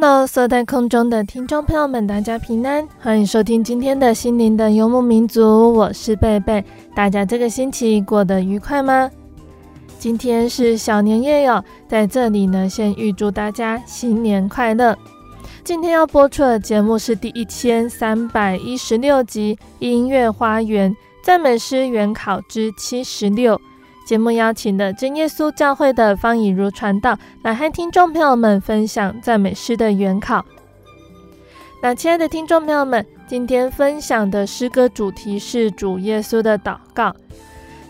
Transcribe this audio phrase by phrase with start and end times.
[0.00, 6.64] Hello，所在空中的听众朋友们，大家平安，欢迎收听今天的心灵的游牧民族，我是贝贝。
[6.94, 9.10] 大家这个星期过得愉快吗？
[9.98, 14.96] 今天是小年夜哟，在这里呢，先预祝大家新年快乐。
[15.64, 23.56] 今天要播出的节目是第一千三百一十六集《音乐花园赞美诗原考之七十六》。
[24.08, 30.42] 节目邀请的真耶稣教会的方以如传道来和听众朋友们分享赞美诗的原考。
[31.82, 37.14] 那亲爱的听众朋友们，今天分享的诗歌主题是主耶稣的祷告。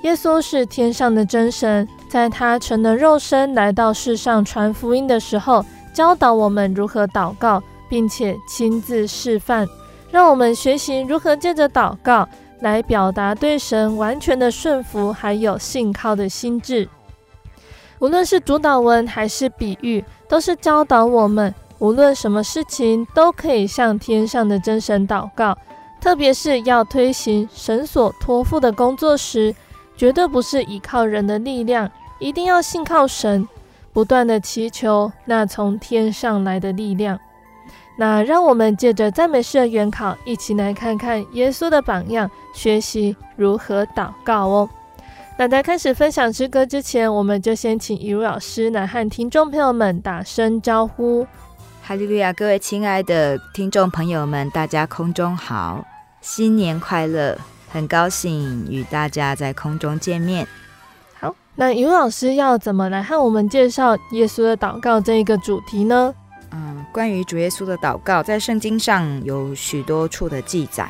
[0.02, 5.64] 耶稣是天上的真神，在他成了肉身来到世上传福音的时候，
[5.94, 9.68] 教导我们如何祷告，并且亲自示范，
[10.10, 12.28] 让我们学习如何借着祷告。
[12.60, 16.88] 来表达对神完全的顺服，还有信靠的心志。
[18.00, 25.56] 无论是主祷文还是比喻，都是教导我们，无论什么事情都可以向天上的真神祷告。
[26.00, 29.52] 特别是要推行神所托付的工作时，
[29.96, 31.90] 绝对不是依靠人的力量，
[32.20, 33.48] 一定要信靠神，
[33.92, 37.18] 不断的祈求那从天上来的力量。
[38.00, 44.70] 那让我们借着赞美诗的原考，一起来看看耶稣的榜样，学习如何祷告哦。
[45.36, 51.26] 那在开始分享诗歌之前，我们就先请一如老师来和听众朋友们打声招呼。
[51.82, 52.32] 哈利路亚！
[52.32, 55.84] 各位亲爱的听众朋友们，大家空中好，
[56.20, 57.36] 新年快乐！
[57.68, 60.46] 很高兴与大家在空中见面。
[61.18, 66.14] 好，那以如老师要怎么来和我们介绍耶稣的祷告这一个主题呢？
[66.50, 70.88] 嗯，关于主耶稣的祷告，在圣经上有许多处的记载。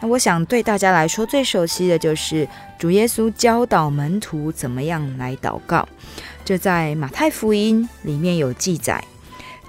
[0.00, 2.46] 那我想对大家来说最熟悉的就是
[2.78, 5.88] 主耶稣教导门徒怎么样来祷告。
[6.44, 9.02] 这在马太福音里面有记载。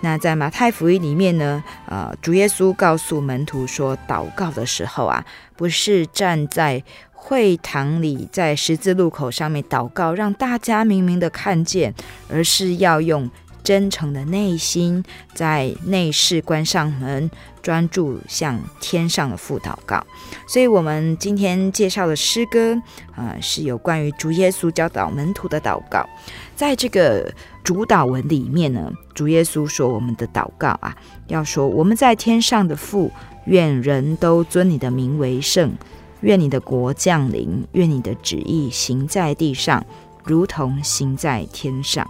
[0.01, 5.25] 那在马太福音里面呢，呃，主耶稣告诉门徒说，祷告的时候啊，
[5.55, 6.83] 不是站在
[7.13, 11.95] 会堂里，在十字路口上面祷告，让大家明明的看见，
[12.29, 13.29] 而是要用。
[13.65, 15.03] 真诚的内心，
[15.33, 17.29] 在内室关上门，
[17.63, 20.05] 专注向天上的父祷告。
[20.47, 22.75] 所以，我们今天介绍的诗歌，
[23.15, 26.07] 啊、呃，是有关于主耶稣教导门徒的祷告。
[26.55, 27.33] 在这个
[27.63, 30.95] 主祷文里面呢，主耶稣说：“我们的祷告啊，
[31.25, 33.11] 要说我们在天上的父，
[33.45, 35.73] 愿人都尊你的名为圣，
[36.21, 39.83] 愿你的国降临，愿你的旨意行在地上，
[40.23, 42.07] 如同行在天上。”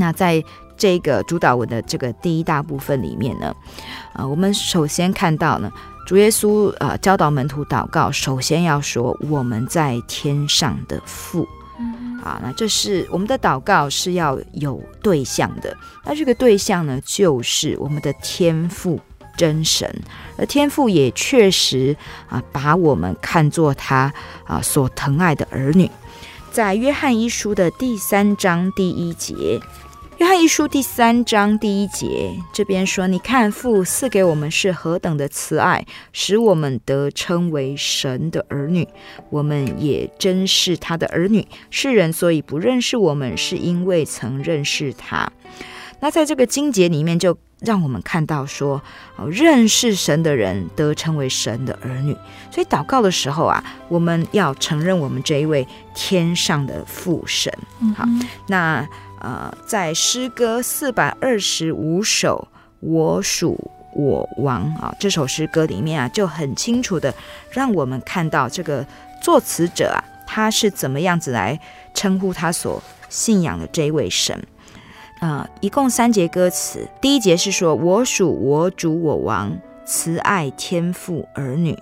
[0.00, 0.42] 那在
[0.78, 3.54] 这个主导文的这个第一大部分里面呢，
[4.14, 5.70] 啊、呃，我们首先看到呢，
[6.06, 11.46] 主耶稣啊、呃、教导门徒祷告，首先要说我们在天上的父，
[12.24, 18.98] 啊，那这是我们的祷告是要有对象的，那这个对象呢，就是我们的天父
[19.36, 19.86] 真神，
[20.38, 21.94] 而天父也确实
[22.30, 24.10] 啊把我们看作他
[24.46, 25.90] 啊所疼爱的儿女，
[26.50, 29.60] 在约翰一书的第三章第一节。
[30.20, 38.86] 约翰一书第三章第一节，这边说：“你看父赐给我们是何等的慈爱，使我们得称为神的儿女。
[39.30, 41.48] 我们也真是他的儿女。
[41.70, 45.32] 世人所以不认识我们，是因为曾认识他。”
[46.00, 48.82] 那在这个经节里面，就让我们看到说，
[49.16, 52.14] 哦，认识神的人得称为神的儿女。
[52.50, 57.50] 所以祷告的时候啊，我们要承认我们这一位天上的父神。
[57.96, 58.06] 好，
[58.48, 58.86] 那
[59.20, 62.48] 呃，在诗歌四百二十五首
[62.80, 67.14] 《我属我王》啊这首诗歌里面啊，就很清楚的
[67.50, 68.86] 让我们看到这个
[69.22, 71.58] 作词者啊，他是怎么样子来
[71.94, 74.36] 称呼他所信仰的这位神。
[75.20, 76.88] 啊、呃，一共三节歌词。
[77.00, 81.78] 第一节是说：“我属我主我王，慈爱天父儿女，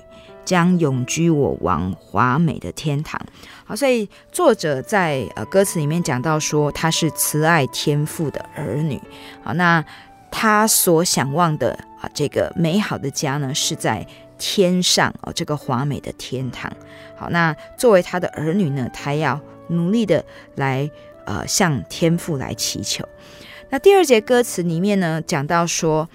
[0.48, 3.20] 将永居我王华美的天堂。”
[3.66, 8.98] 好，所以作者在呃歌词里面讲到说，他是慈爱天父的儿女。
[9.44, 9.84] 好，那
[10.30, 14.06] 他所想望的啊，这个美好的家呢，是在
[14.38, 16.72] 天上哦，这个华美的天堂。
[17.14, 20.24] 好，那作为他的儿女呢，他要努力的
[20.54, 20.90] 来。
[21.28, 23.06] 呃，向天父来祈求。
[23.68, 26.08] 那第二节歌词里面呢，讲到说，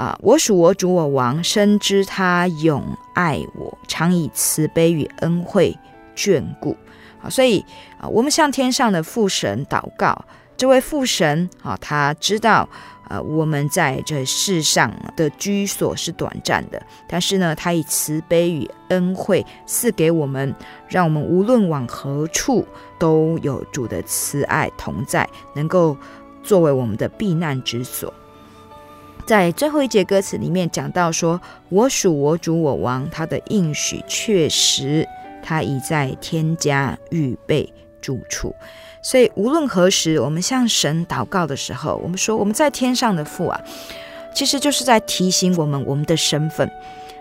[0.00, 2.82] 啊、我属我主我王，深知他永
[3.14, 5.76] 爱我，常以慈悲与恩惠
[6.16, 6.74] 眷顾。
[7.22, 7.62] 啊，所以
[7.98, 10.24] 啊、我们向天上的父神祷告，
[10.56, 12.66] 这位父神啊，他知道。
[13.10, 20.54] 呃，我们在这世上的居所是短暂的，但是呢，他以慈悲与恩惠赐给我们，
[20.88, 22.64] 让我们无论往何处
[23.00, 25.96] 都有主的慈爱同在，能够
[26.44, 28.14] 作为我们的避难之所。
[29.30, 31.40] 在最后一节歌词里面讲到说
[31.70, 35.06] ：“我属我主我王，他的应许确实，
[35.40, 38.52] 他已在天家预备住处。”
[39.00, 43.60] 所以无论何时，我们向神祷告的时候，我们说我们在天上的父啊，
[44.34, 46.68] 其实就是在提醒我们我们的身份。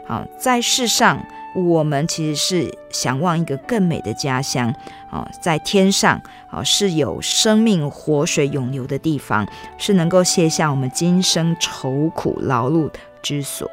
[0.07, 1.23] 好，在世上
[1.56, 4.74] 我们其实是想望一个更美的家乡。
[5.10, 9.48] 啊，在天上啊是有生命活水涌流的地方，
[9.78, 12.92] 是能够卸下我们今生愁苦劳碌
[13.22, 13.69] 之所。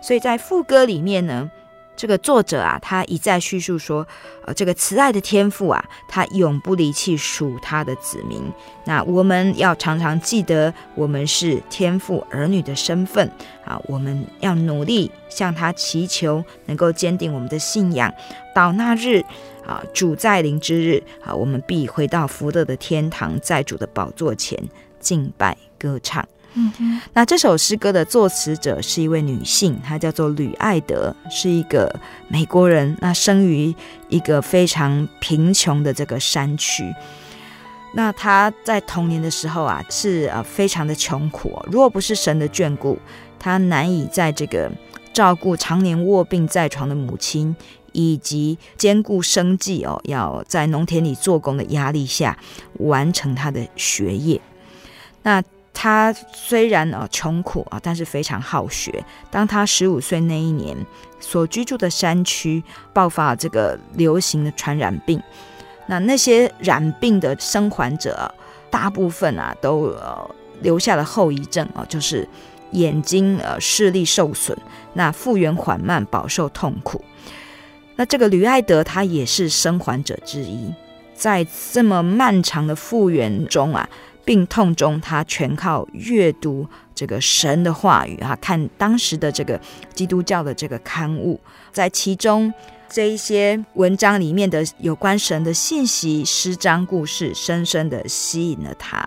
[0.00, 1.50] 所以在副歌里面呢。
[1.96, 4.06] 这个作者啊，他一再叙述说，
[4.44, 8.42] 呃，这个慈爱的天父啊，他永不离弃属他的子民。
[8.84, 13.30] 那我们要常常记得，我们是天父儿女的身份
[13.64, 18.12] 啊，我们要努力向他祈求，能够坚定我们的信仰。
[18.54, 19.24] 到那日
[19.64, 24.58] 啊，主再临之日啊，我们必回到福乐的天堂，在主的宝座前
[24.98, 26.26] 敬拜歌唱。
[27.12, 31.92] 那这首诗歌的作词者是一位女性，她叫做吕爱德，是一个
[32.28, 32.96] 美国人。
[33.00, 33.74] 那生于
[34.08, 36.94] 一个非常贫穷的这个山区。
[37.94, 41.60] 那她在童年的时候啊，是呃非常的穷苦。
[41.66, 42.98] 如果不是神的眷顾，
[43.38, 44.70] 她难以在这个
[45.12, 47.54] 照顾常年卧病在床的母亲，
[47.92, 52.38] 以及兼顾生计哦，要在农田里做工的压力下，
[52.78, 54.40] 完成她的学业。
[55.22, 55.42] 那
[55.76, 59.04] 他虽然啊穷苦啊，但是非常好学。
[59.30, 60.74] 当他十五岁那一年，
[61.18, 62.62] 所居住的山区
[62.92, 65.20] 爆发这个流行的传染病，
[65.86, 68.32] 那那些染病的生还者，
[68.70, 70.30] 大部分啊都呃
[70.62, 72.26] 留下了后遗症啊，就是
[72.70, 74.56] 眼睛呃视力受损，
[74.94, 77.04] 那复原缓慢，饱受痛苦。
[77.96, 80.72] 那这个吕爱德他也是生还者之一，
[81.14, 83.88] 在这么漫长的复原中啊。
[84.24, 89.60] 病痛中，他全靠阅读这个神的话语啊，看当时的这个
[89.94, 91.38] 基督教的这个刊物，
[91.72, 92.52] 在其中
[92.88, 99.06] 这一些文章里面的有关神的信息、诗章、故事，深深的吸引了他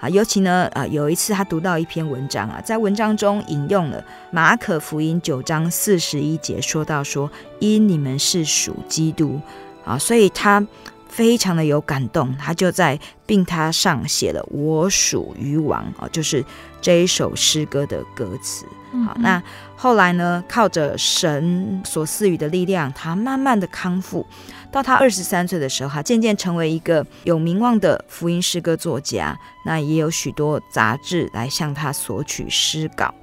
[0.00, 0.08] 啊。
[0.08, 9.40] 尤其呢，呃，有一次他读到一篇文章啊，在文章中引用了马可福音九章四十一节，说到说，因你们是属基督
[9.84, 10.66] 啊，所以他。
[11.10, 16.42] 非常的有感动，他就在病榻上写了“我属于王”啊，就是
[16.80, 18.64] 这一首诗歌的歌词。
[19.06, 19.40] 好，那
[19.76, 24.26] 后来呢，靠着神所赐予的力量，他慢慢的康复。
[24.72, 29.36] 到他二十三岁的时候，他渐渐成为一个有名望的福音诗歌作家。
[29.64, 33.14] 那也有许多杂志来向他索取诗稿。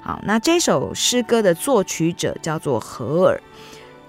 [0.00, 3.40] 好，那这首诗歌的作曲者叫做荷尔。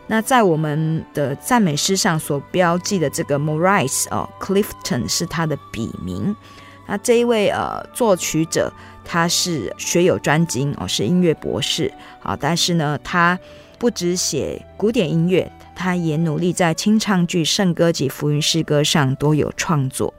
[0.07, 6.35] 那在我们的赞美诗上所标记的这个 Maurice 哦，Clifton 是他的笔名。
[6.87, 8.71] 那这一位呃作曲者，
[9.03, 12.37] 他是学有专精哦，是音乐博士啊。
[12.39, 13.39] 但是呢，他
[13.79, 20.13] 不只写古典音乐，他也努力在清唱剧、圣歌及福音诗歌上都有创作。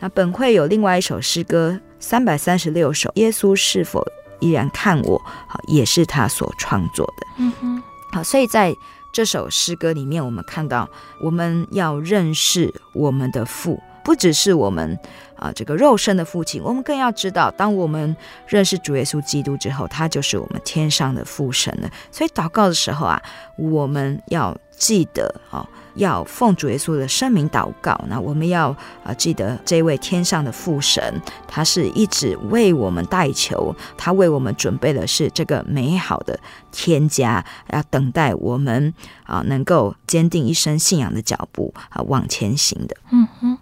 [0.00, 4.04] 那本会有另外一首诗歌三百三十六首，耶稣是否
[4.40, 5.16] 依然看我？
[5.46, 7.26] 好，也是他所创作的。
[7.36, 8.74] 嗯哼，好，所以在。
[9.14, 10.90] 这首诗歌里面，我们看到
[11.20, 14.98] 我们要认识我们的父不只是我们
[15.36, 18.16] 啊这个肉身的父亲，我们更要知道，当我们
[18.48, 21.88] 认识主耶稣基督之后，他就是我们天上的父神了。
[22.10, 23.22] 所以祷告的时候啊，
[23.56, 25.64] 我们要记得啊。
[25.94, 36.38] 要奉主耶稣的圣名祷告，那我们要啊记得这位天上的父神，他是一直为我们代求，他为我们准备的是这个美好的
[36.72, 38.92] 天家，要等待我们
[39.24, 42.96] 啊能够坚定一生信仰的脚步啊往前行的。
[43.10, 43.58] 嗯哼，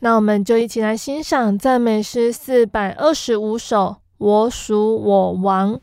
[0.00, 5.80] 那我们就一起来欣赏赞美诗四百二十五首，我属我王。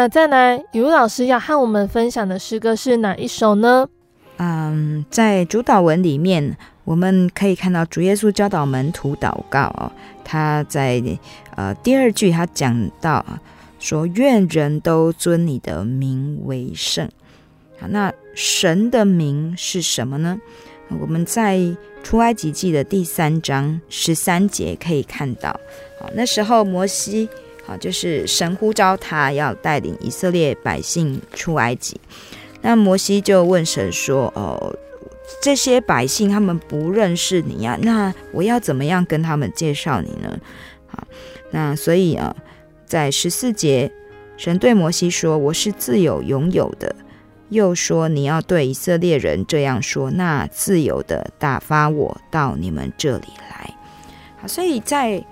[0.00, 3.86] 那再来，雨露老师要和我们分享的诗歌是哪一首呢？
[4.38, 9.92] 嗯，在主祷文里面，我们可以看到主耶稣教导门徒祷告哦。
[10.24, 11.02] 他在
[11.54, 13.22] 呃第二句，他讲到
[13.78, 17.06] 说：“愿人都尊你的名为圣。”
[17.78, 20.40] 好，那神的名是什么呢？
[20.98, 21.60] 我们在
[22.02, 25.50] 出埃及记的第三章十三节可以看到，
[26.00, 27.28] 好，那时候摩西。
[27.70, 32.00] 啊，就是神呼召他要带领以色列百姓出埃及，
[32.62, 34.74] 那摩西就问神说：“哦，
[35.40, 40.36] 这些百姓他们不认识你呀，那我要怎么样跟他们介绍你呢？”
[40.90, 41.06] 好，
[41.52, 42.34] 那所以啊，
[42.86, 43.88] 在十四节，
[44.36, 46.92] 神对摩西说：“我是自有拥有的。”
[47.50, 53.72] 又说：“你要对以色列人这样说，那自由的打发我到你们这里来。”
[54.42, 55.24] 好，所以在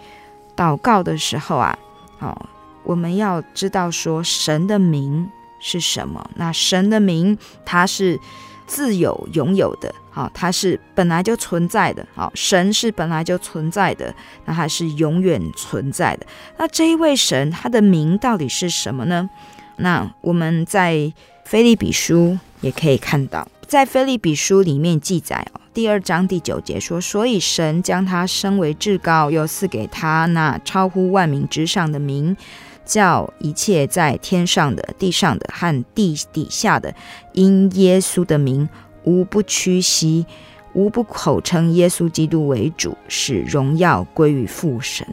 [0.57, 1.77] 祷告的时候啊。
[2.19, 2.47] 哦，
[2.85, 6.29] 我们要知道说神的名是什么？
[6.37, 8.19] 那神的名，它是
[8.67, 16.27] 自有拥有的，好，它是本来就存在的，好，神是本来就存在的，那它是永远存在的。
[16.57, 19.29] 那这一位神，他的名到底是什么呢？
[19.77, 21.13] 那我们在
[21.45, 32.37] 腓立比书也可以看到，在腓立比书里面记载哦，第二章第九节说，所以神将他升为至高，又赐给他那超乎万名之上的名。
[32.85, 36.93] 叫一切在天上的、地上的和地底下的，
[37.33, 38.69] 因耶稣的名，
[39.05, 40.27] 无不屈膝，
[40.73, 45.07] 无不口称耶稣基督为主，使荣耀归于父神。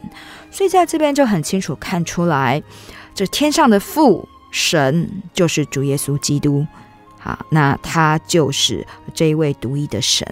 [0.50, 2.60] 所以在这边就很清楚看出来，
[3.14, 6.66] 这天上的父神就是主耶稣基督。
[7.20, 10.26] 好，那他就是这一位独一的神。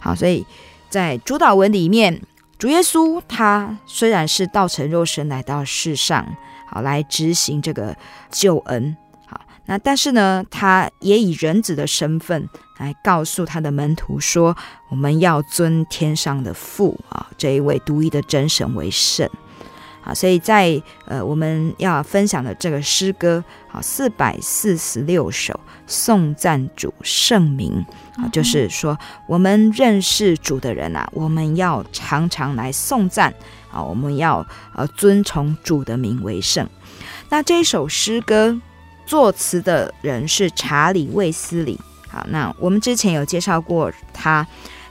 [0.00, 0.46] 好，所以
[0.88, 2.20] 在主导文里面，
[2.58, 6.26] 主耶稣他虽然是道成肉身来到世上。
[6.70, 7.96] 好，来执行这个
[8.30, 8.94] 救恩。
[9.26, 14.54] 好，那但是呢，他也以人子的身份来告诉他的门徒说
[14.90, 19.26] ：“我们要尊天上的父啊，这一位独一的真神为圣。”
[20.08, 27.84] 好，所以在呃我们要分享的这个诗歌，好，四百四十六首颂赞主圣名
[28.16, 33.34] 啊，就是说我们认识主的人啊，我们要常常来颂赞。
[33.70, 34.38] 啊，我们要
[34.74, 36.66] 呃尊崇主的名为圣。
[37.28, 38.58] 那这首诗歌
[39.04, 41.78] 作词的人是查理·卫斯理。
[42.08, 44.46] 好，那我们之前有介绍过他，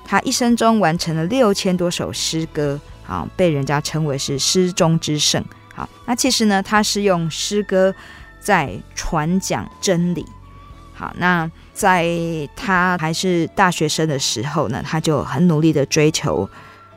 [0.05, 5.43] 他一生中完成了六千多首诗歌，好，被人家称为是诗中之圣。
[5.73, 7.95] 好，那其实呢，他是用诗歌
[8.39, 10.25] 在传讲真理。
[10.93, 12.05] 好，那在
[12.55, 16.49] 他还是大学生的时候呢，他就很努力的追求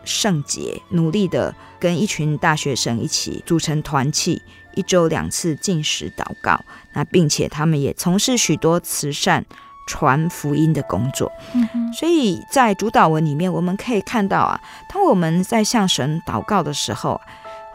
[0.04, 1.54] 圣洁，努力的。
[1.80, 4.42] 跟一群大学生一起组成团契，
[4.74, 6.62] 一周两次进食祷告。
[6.92, 9.42] 那并且他们也从事许多慈善
[9.90, 11.32] 传福音的工作。
[11.52, 11.68] 嗯。
[11.92, 17.20] 所以在主导文里面，我们可以看到啊，当我们在向神祷告的时候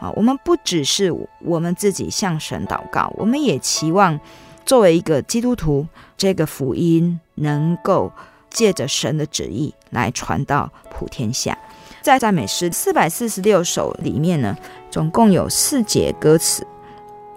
[0.00, 4.18] 啊，我们不只是我们自己向神祷告，我们也期望
[4.64, 8.10] 作为一个基督徒，这个福音能够
[8.48, 11.58] 借着神的旨意来传到普天下。
[12.00, 14.56] 在赞美诗四百四十六首里面呢，
[14.90, 16.66] 总共有四节歌词。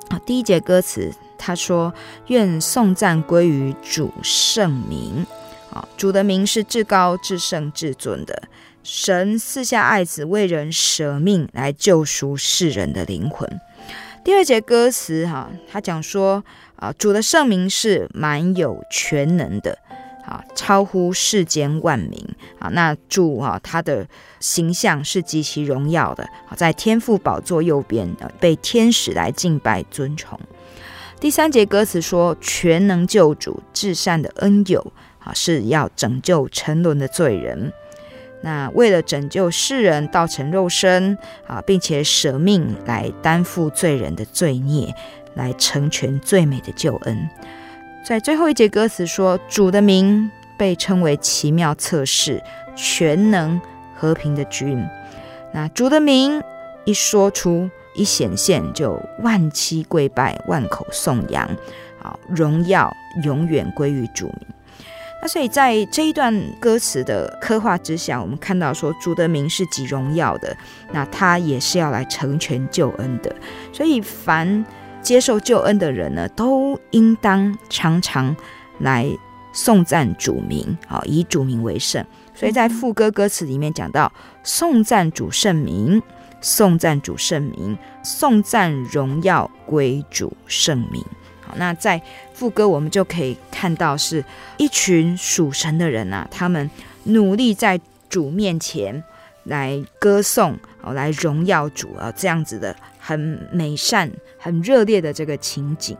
[0.10, 1.92] 啊，第一节歌词他说
[2.28, 5.26] ：“愿颂赞归于主圣名。”
[5.74, 8.44] 啊，主的名是至高、至圣、至尊的。
[8.84, 13.50] 神赐下爱子为人舍命来救赎世人的灵魂。
[14.24, 16.44] 第二节歌词哈，他讲说
[16.78, 19.78] ：“啊，主的圣名是满有全能的。”
[20.26, 22.24] 啊，超乎世间万民
[22.60, 22.70] 啊！
[22.74, 24.08] 那主啊，他的
[24.40, 30.40] 形象是极其荣耀的，在天父宝座右边啊，被天使来敬拜尊崇。
[31.20, 37.74] 第三节歌词说：“全能救主，至善的恩友啊，是要拯救沉沦的罪人。
[38.42, 44.96] 那为了拯救世人，道成肉身啊，并且舍命来担负罪人的罪孽，
[45.34, 47.30] 来成全最美的救恩。”
[48.08, 52.42] 在最后一节歌词说：“主的名被称为奇妙测试、
[52.78, 53.60] 全能
[53.94, 54.82] 和平的君。”
[55.54, 56.42] 那主的名
[56.86, 61.46] 一说出、一显现，就万膝跪拜、万口颂扬，
[62.02, 62.92] 啊，荣耀
[63.24, 64.48] 永远归于主名。
[65.22, 70.56] 那所以在这一段歌词的刻画之下，我们看到说主的名是极荣耀的，
[70.94, 73.36] 那他也是要来成全救恩的。
[73.74, 74.66] 所以凡
[75.02, 78.34] 接受救恩的人呢，都应当常常
[78.80, 79.06] 来
[79.52, 82.06] 颂赞主名，啊，以主名为圣。
[82.34, 84.10] 所以在副歌歌词里面讲到，
[84.42, 86.02] 颂赞主圣名，
[86.42, 91.04] 颂赞主圣名，颂赞荣耀归主圣名。
[91.42, 92.02] 好，那在
[92.34, 94.24] 副歌我们就可以看到，是
[94.58, 96.70] 一群属神的人啊，他们
[97.04, 99.04] 努力在主面前
[99.44, 102.76] 来歌颂，哦，来荣耀主啊，这样子的。
[103.02, 105.98] 很美善、很热烈的这个情景。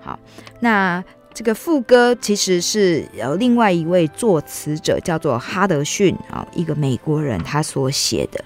[0.00, 0.18] 好，
[0.58, 8.44] 那这个副歌其实是有另外一位作词者，叫做哈德逊啊，一个美国人他所写的。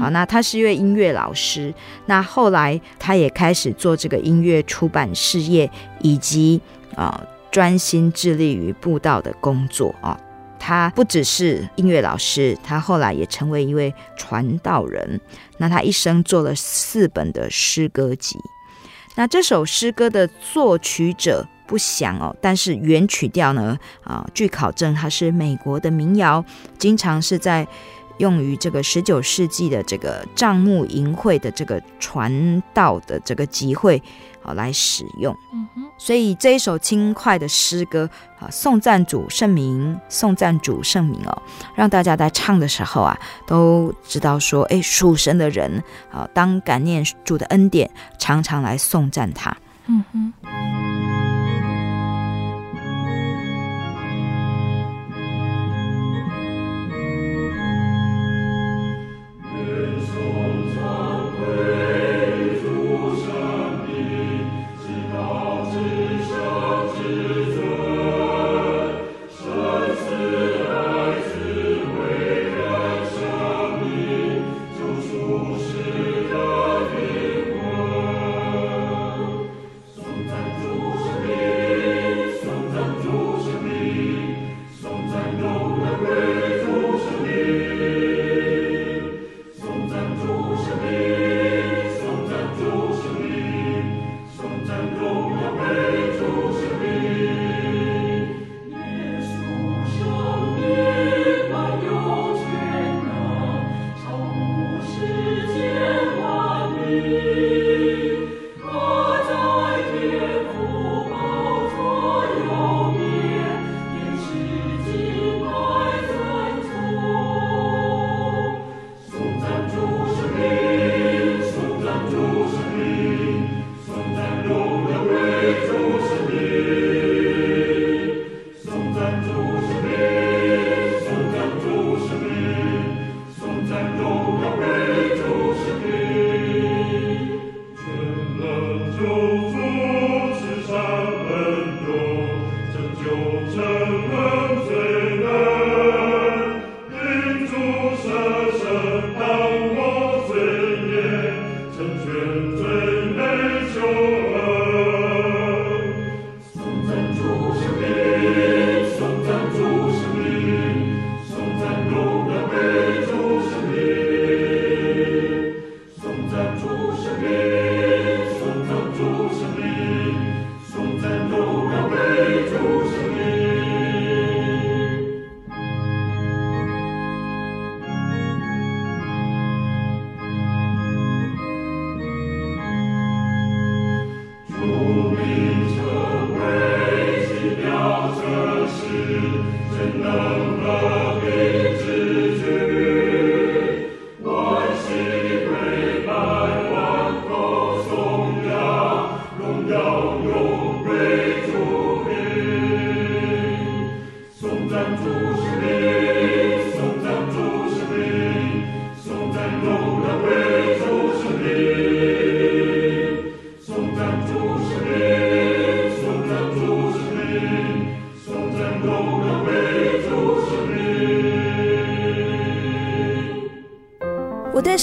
[0.00, 1.74] 好，那他是一位音乐老师。
[2.06, 6.60] 那后来他也开始做这个音乐出版事业，以及
[6.94, 10.18] 啊专心致力于布道的工作啊。
[10.58, 15.20] 他不只是音乐老师，他后来也成为一位传道人。
[15.58, 18.36] 那他一生做了四本的诗歌集。
[19.14, 26.44] 那这首诗歌的作曲者不详哦，但是原曲调呢，啊，据考证它是美国的民谣，
[26.78, 27.66] 经常是在
[28.18, 34.02] 用于这个十九世纪的这个账目淫会的这个传道的这个集会
[34.40, 35.36] 好来使用。
[35.52, 35.82] 嗯哼。
[35.98, 41.42] 所以这一首轻快的诗歌啊，颂赞主圣名，颂赞主圣名哦，
[41.74, 49.56] 让大家在唱的时候啊，都知道说，哎，属神的人啊，当感念主的恩典，常常来颂赞他。
[49.86, 50.32] 嗯哼。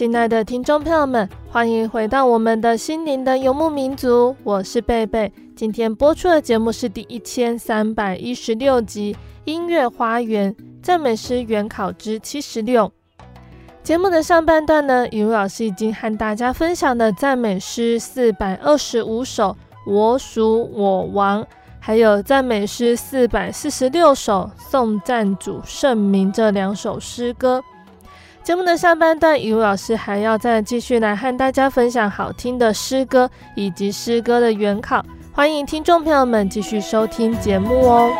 [0.00, 5.30] 亲爱的听众朋友们，欢迎回到我们的心灵的游牧民族，我是贝贝。
[5.54, 12.86] 今天播出的节目是第一千三百一十六集《音乐花园赞美诗原考之七十六》。
[13.82, 19.54] 节目的上半段呢，雨露老师已经和大家分享了赞美诗四百二十五首，
[19.86, 21.46] 我属我王，
[21.78, 27.62] 还有赞美诗四百四十六首，颂赞主圣名这两首诗歌。
[28.42, 38.10] 节目的上半段，雨露老师还要再继续来和大家分享好听的诗歌以及诗歌的原考，欢迎听众朋友们继续收听节目哦。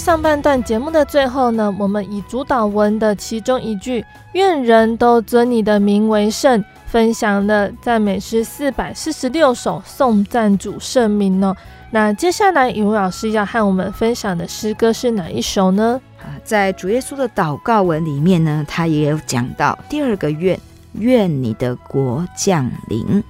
[0.00, 11.54] 上半段节目的最后呢，我们以主祷文的其中一句“愿人都尊你的名为圣”，分享了赞美诗四百四十六首，颂赞主圣名哦。
[11.90, 16.00] 那接下来，雨茹老师要和我们分享的诗歌是哪一首呢？
[16.20, 20.58] 啊，在主耶稣的祷告文里面呢，他也有讲到第二个愿，
[20.94, 23.22] 愿你的国降临。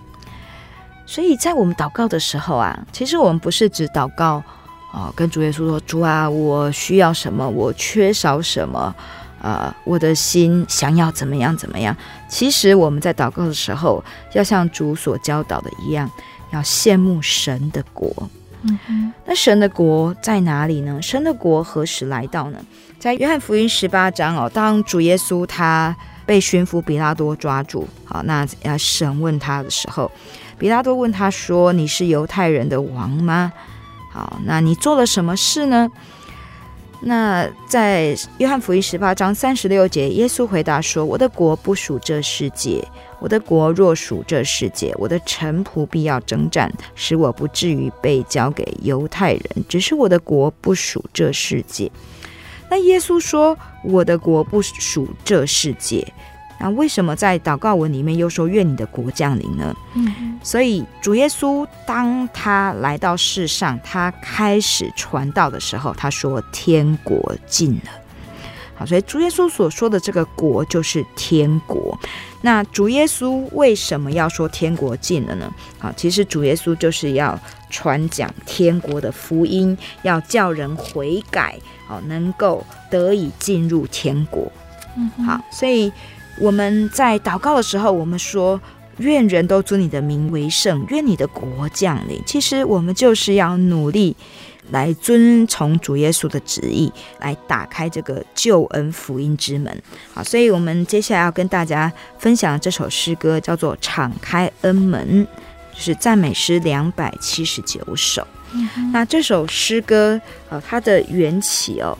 [1.04, 4.40] 所以在我们祷告的时候啊，其实我们不是只祷告。
[4.92, 7.48] 哦，跟主耶稣说：“主啊，我需要什么？
[7.48, 8.94] 我缺少什么？
[9.40, 11.57] 呃，我的心想要怎么样？
[11.57, 11.96] 怎么样？”
[12.29, 14.03] 其实我们在祷告的时候，
[14.35, 16.11] 要像主所教导的一样，
[16.50, 18.12] 要羡慕神的国。
[18.62, 21.00] 嗯哼，那神的国在哪里呢？
[21.00, 22.59] 神的国何时来到呢？
[22.98, 30.11] 在约翰福音十八章哦，当主耶稣他被巡抚比拉多抓住，好，那要审问他的时候，
[30.59, 33.50] 比拉多问他说：“你是犹太人的王吗？”
[34.11, 35.88] 好，那你做了什么事呢？
[37.03, 42.87] 那在约翰福音十八章三十六节，耶稣回答说：“我的国不属这世界。
[43.20, 49.42] 我的国若属这世界，我的臣仆必要征战，使我不至于被交给犹太人。
[49.66, 51.90] 只是我的国不属这世界。”
[52.68, 56.07] 那耶稣说：“我的国不属这世界。”
[56.62, 59.75] 那为什么在祷告文里面又说愿你的国降临呢？
[59.94, 67.90] 嗯，所以主耶稣当他来到世上，他开始传道的时候，他说天国近了。
[68.75, 71.99] 好，所以主耶稣所说的这个国就是天国。
[72.42, 75.51] 那主耶稣为什么要说天国近了呢？
[75.79, 77.38] 好，其实主耶稣就是要
[77.70, 84.53] 传讲天国的福音，要叫人悔改，好，能够得以进入天国。
[84.94, 85.90] 嗯，好，所以。
[86.40, 88.59] 我们在祷告的时候，我们说
[88.96, 94.16] ：“愿人都尊你的名为圣，愿你的国降临。”其实我们就是要努力
[94.70, 99.83] 来遵从主耶稣的旨意，来打开这个救恩福音之门。
[100.14, 105.26] 好，所以我们接下来要跟大家分享这首诗歌，叫做《敞开恩门》，
[105.76, 108.26] 就是赞美诗两百七十九首。
[108.53, 108.90] 嗯。
[108.92, 111.96] 那这首诗歌，呃，它的缘起哦。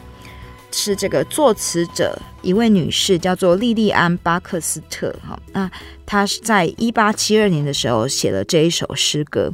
[0.73, 5.15] 是这个作词者一位女士，叫做莉莉安·巴克斯特。
[5.27, 5.71] 哈，那
[6.07, 9.53] 她是在一八七二年的时候写了这一首诗歌。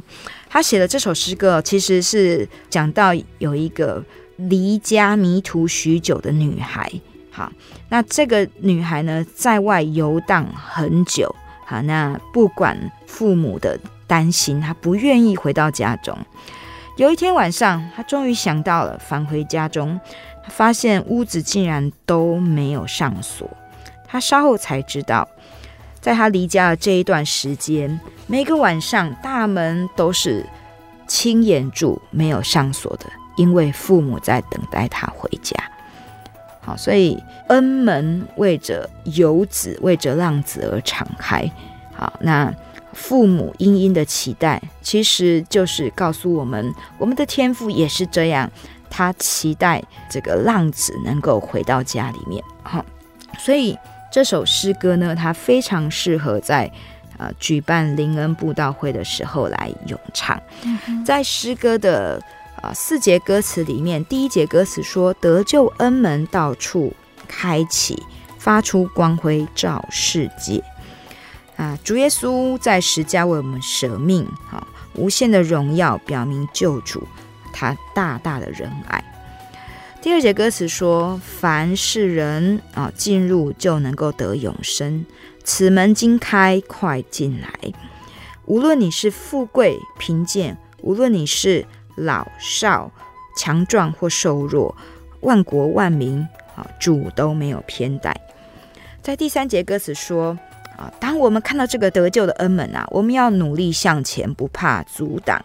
[0.49, 4.03] 她写的这首诗歌，其实是讲到有一个
[4.37, 6.91] 离家迷途许久的女孩。
[7.31, 7.51] 好，
[7.89, 11.35] 那这个女孩呢，在外游荡很久。
[11.65, 16.17] 好，那不管父母的担心，她不愿意回到家中。
[16.95, 19.99] 有一天晚上，她终于想到了返回家中。
[20.49, 23.49] 发现屋子竟然都没有上锁，
[24.07, 25.27] 他稍后才知道，
[25.99, 30.45] 在他离家的这一段时间，每个晚上大门都是
[31.07, 33.05] 轻掩住，没有上锁的，
[33.35, 35.55] 因为父母在等待他回家。
[36.61, 41.49] 好，所以恩门为着游子，为着浪子而敞开。
[41.93, 42.53] 好，那
[42.93, 48.51] 父母殷殷的期待，其实就是告诉我们，我们的天赋也是这样。
[48.89, 52.83] 他期待这个浪子能够回到家里面，哈，
[53.37, 53.77] 所以
[54.11, 56.71] 这首诗歌呢，它非常适合在
[57.17, 60.41] 呃举办灵恩布道会的时候来咏唱。
[61.05, 62.21] 在诗歌的
[62.55, 66.93] 啊、呃、四节歌词里面，第一节歌词说：“得救恩门到处
[67.27, 68.01] 开启，
[68.39, 70.63] 发出光辉照世界。”
[71.57, 77.05] 啊，主耶稣在十架为我们舍命，哈，无限的荣耀表明救主。
[77.57, 79.03] 他大大的仁爱。
[79.99, 85.03] 第二节歌词说：“凡是人啊进入，就能够得永生。
[85.43, 87.49] 此门经开，快进来。
[88.45, 91.65] 无论你是富贵贫贱，无论你是
[91.95, 92.91] 老少
[93.35, 94.77] 强壮或瘦弱，
[95.21, 96.19] 万国万民
[96.55, 98.15] 啊，主都没有偏待。”
[99.01, 100.37] 在第三节歌词说
[100.77, 105.43] ：“啊，当我们看到这个得救的恩门啊，我们要努力向前，不怕阻挡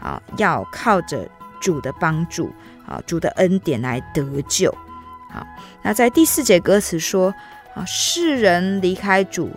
[0.00, 1.28] 啊，要靠着。”
[1.62, 2.52] 主的帮助，
[2.86, 4.70] 啊，主的恩典来得救，
[5.30, 5.46] 好。
[5.82, 7.32] 那在第四节歌词说，
[7.74, 9.48] 啊，世人离开主，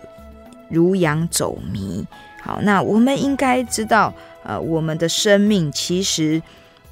[0.70, 2.06] 如羊走迷。
[2.40, 4.14] 好，那我们应该知道，
[4.44, 6.40] 呃，我们的生命其实，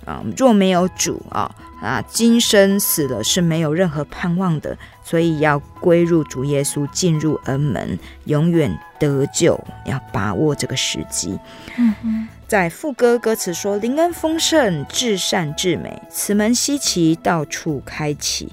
[0.05, 1.48] 啊，若没有主啊，
[1.81, 11.38] 啊，今生死了是没有任何盼望的，所以要归入主耶稣，进入恩门，永远得救，要把握这个时机。
[11.79, 12.29] 嗯。
[12.55, 18.49] 在副歌歌词说：“灵恩丰盛，至善至美，此门稀奇，到处开启，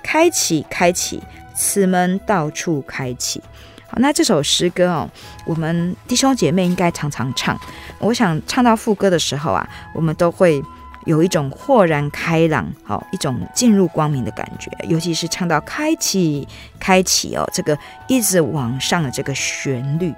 [0.00, 1.20] 开启，开启，
[1.52, 3.42] 此门到处开启。”
[3.90, 5.10] 好，那这首诗歌哦，
[5.44, 7.58] 我们弟兄姐妹应该常常唱。
[7.98, 10.62] 我想唱到副歌的时候啊，我们都会
[11.04, 14.70] 有一种豁然开朗，好一种进入光明的感觉。
[14.88, 16.46] 尤其是唱到开启，
[16.78, 17.76] 开启哦，这个
[18.06, 20.14] 一直往上的这个旋律，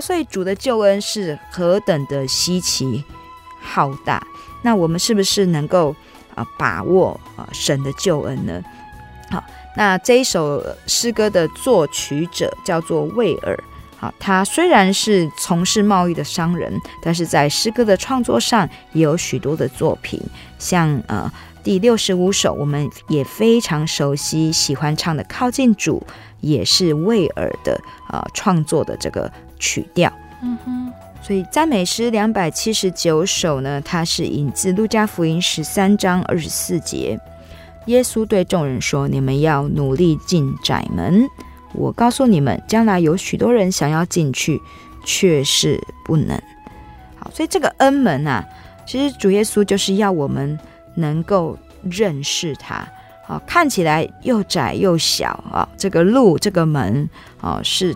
[0.00, 3.04] 所以主的救恩是何等的稀奇
[3.60, 4.22] 浩大。
[4.62, 5.94] 那我们是不是能够
[6.34, 8.62] 啊把握啊神的救恩呢？
[9.30, 9.42] 好，
[9.76, 13.58] 那这一首诗歌的作曲者叫做魏尔。
[13.96, 20.20] 好，他虽然是从事贸易的商人，但是在诗歌的创作上也有许多的作品，
[20.58, 21.30] 像呃
[21.64, 26.00] 第六十五首，我们也非常熟悉、喜欢唱的《靠近主》，
[26.40, 30.12] 也是魏尔的呃创作的这个曲调。
[30.42, 37.18] 嗯哼，所以赞美诗两百七十九首呢，它是引自路加福音十三章二十四节，
[37.86, 41.26] 耶稣对众人说：“你们要努力进窄门。”
[41.74, 44.60] 我告诉你们，将来有许多人想要进去，
[45.04, 46.40] 却是不能。
[47.16, 48.42] 好，所以这个恩门啊，
[48.86, 50.58] 其实主耶稣就是要我们
[50.94, 52.88] 能够认识他。
[53.26, 57.08] 好，看起来又窄又小啊，这个路这个门
[57.40, 57.94] 啊是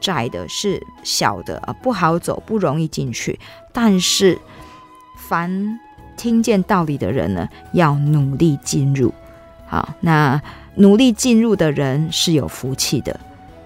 [0.00, 3.38] 窄的，是小的啊，不好走，不容易进去。
[3.72, 4.38] 但是，
[5.16, 5.78] 凡
[6.16, 9.12] 听见道理的人呢，要努力进入。
[9.66, 10.40] 好，那。
[10.80, 13.18] 努力进入的人是有福气的，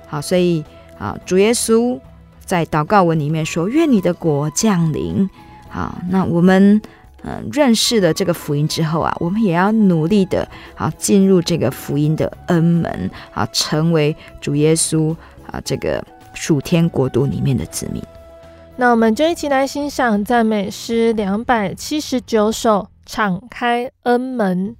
[0.08, 0.64] 好，所以
[0.98, 2.00] 啊，主耶稣
[2.42, 5.28] 在祷告文里面说：“愿你的国降临。”
[5.68, 6.80] 好，那我们
[7.22, 15.14] 嗯认识了这个福音之后啊，我们也要努力的啊进入这个福音的恩门啊，成为主耶稣
[15.50, 16.02] 啊这个
[16.42, 18.02] 属天国都里面的子民。
[18.74, 24.74] 那我们就一起来欣赏赞美诗两百七十九首，敞开恩门。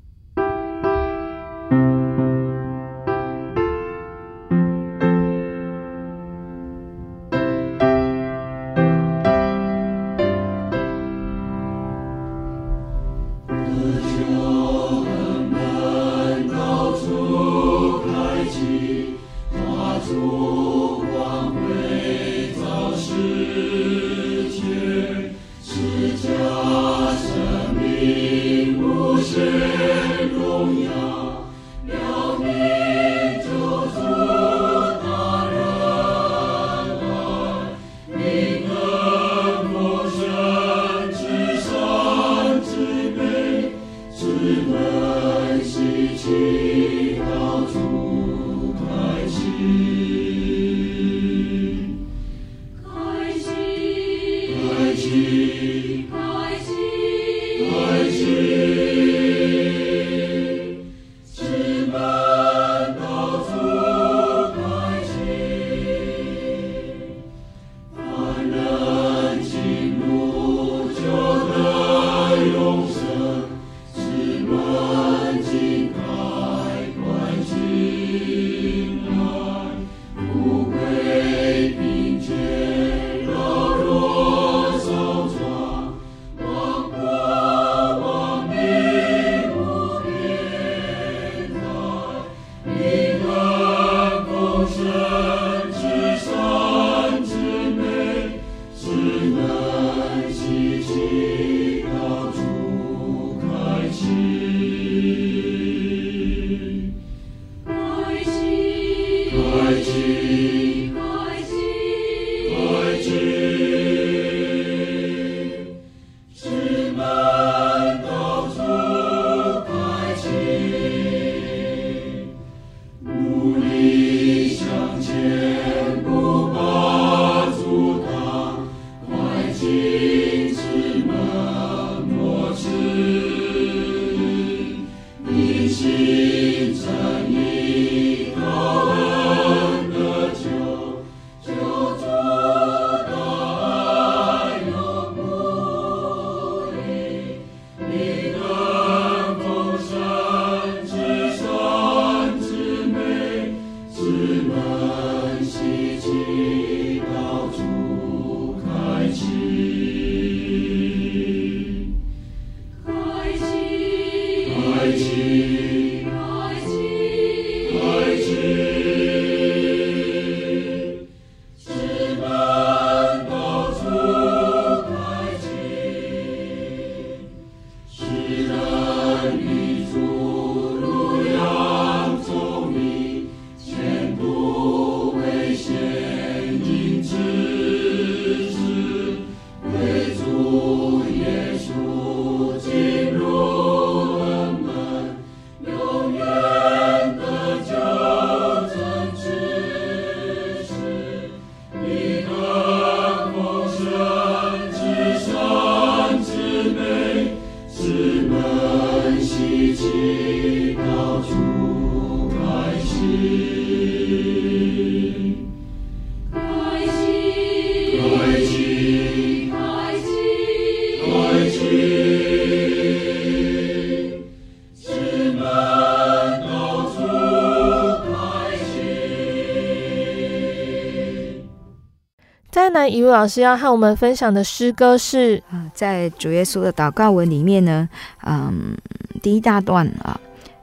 [232.83, 237.88] 再来，一位老师要和我们分享的诗歌是啊，在主耶稣的祷告文里面呢，
[238.24, 238.76] 嗯，
[239.22, 240.20] 第一大段啊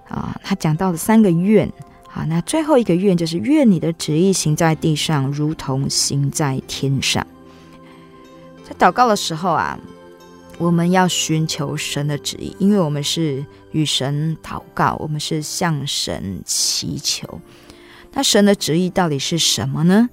[0.10, 1.72] 啊，他讲到了三个愿。
[2.14, 7.26] 啊，那最后一个愿就是愿你的旨意行在地上，如同行在天上。
[8.68, 9.80] 在祷告的时候啊，
[10.58, 17.40] 我们要寻求神的旨意，因为我们是与神祷告，我们是向神祈求。
[18.12, 20.10] 那神的旨意到底是什么呢？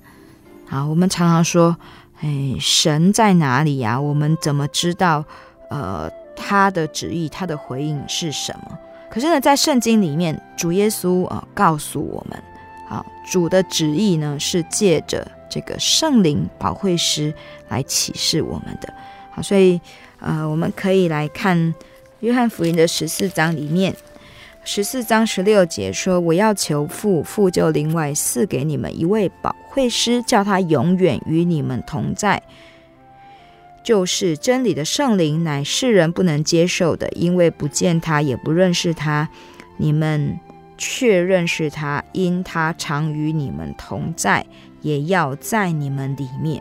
[0.68, 1.76] 好，我们常常说，
[2.20, 4.00] 哎，神在哪里呀？
[4.00, 5.24] 我们怎么知道？
[5.70, 8.78] 呃，他的旨意，他的回应是什么？
[9.08, 12.42] 可是呢，在圣经里面，主耶稣啊、告诉我们，
[12.88, 17.32] 啊，主的旨意呢是借着这个圣灵保惠师
[17.68, 18.92] 来启示我们的。
[19.30, 19.80] 好，所以
[20.18, 21.74] 呃，我们可以来看
[22.20, 23.94] 约翰福音的十四章里面，
[24.68, 32.42] 十四章十六节说：“我要求父，父就另外赐给你们一位保惠师，叫他永远与你们同在。”
[33.84, 39.28] 就是真理的圣灵，乃世人不能接受的，因为不见他，也不认识他。
[39.76, 40.36] 你们
[40.76, 44.44] 却认识他，因他常与你们同在，
[44.82, 46.60] 也要在你们里面。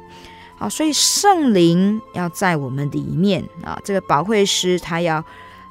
[0.59, 3.81] 好，所以圣灵要在我们里面啊。
[3.83, 5.25] 这个保惠师他要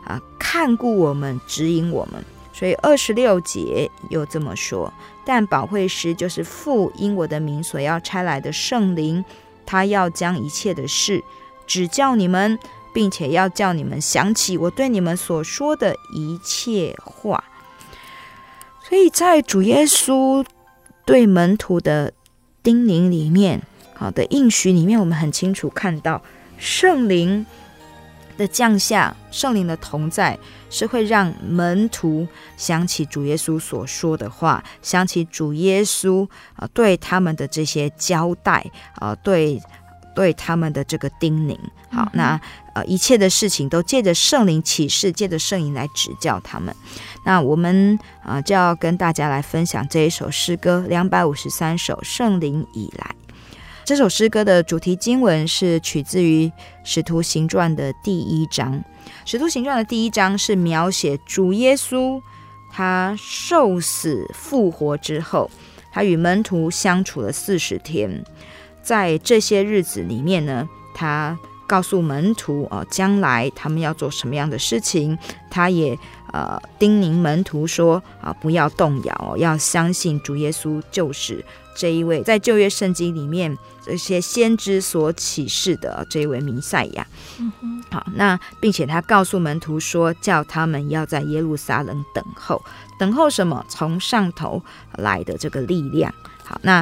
[0.04, 2.24] 啊看顾我们，指引我们。
[2.52, 4.92] 所以二十六节又这么说：
[5.24, 9.24] 但保惠师就是父因我的名所要差来的圣灵，
[9.66, 11.22] 他要将一切的事。
[11.66, 12.58] 指教你们，
[12.92, 17.42] 并且要叫你们想起我对你们所说的一切话。
[18.88, 20.44] 所以在主耶稣
[21.04, 22.12] 对门徒的
[22.62, 23.62] 叮咛里面，
[23.94, 26.22] 好的应许里面，我们很清楚看到
[26.58, 27.44] 圣灵
[28.36, 30.38] 的降下，圣灵的同在，
[30.70, 32.26] 是会让门徒
[32.56, 38.64] 想起主耶稣所说的话，想起主耶稣啊对他们的这些交代
[38.96, 39.60] 啊对。
[40.16, 41.58] 对他们的这个叮咛，
[41.90, 42.40] 好，那
[42.72, 46.72] 呃，一切的事情都借着圣灵启示，借着圣灵来指教他们。
[47.24, 53.10] 那我们啊、呃，就要跟大家来分享这一首诗歌，两百五十三首《圣灵以来》。
[53.84, 56.46] 这首诗歌的主题经文是取自于
[56.82, 58.72] 《使徒行传》的第一章，
[59.26, 62.18] 《使徒行传》的第一章是描写主耶稣
[62.72, 65.50] 他受死复活之后，
[65.92, 68.24] 他与门徒相处了四十天。
[68.82, 75.18] 在这些日子里面呢，他告诉门徒哦，将来他们要做什么样的事情。
[75.50, 75.98] 他也
[76.34, 81.44] 呃叮咛门徒说啊，不要动摇，要相信主耶稣就是
[81.76, 87.06] 这一位在旧约圣经里面这些先知所启示的这一位弥赛亚。
[87.38, 92.60] 嗯，好，那并且他告诉门徒说，叫他们要在耶路撒冷等候，
[92.98, 93.64] 等候什么？
[93.68, 94.60] 从上头
[94.96, 96.12] 来的这个力量。
[96.42, 96.78] 好，那